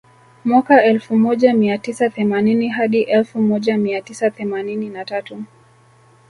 [0.45, 5.43] Mwaka elfu moja mia tisa themanini hadi elfu moja mia tisa themanini na tatu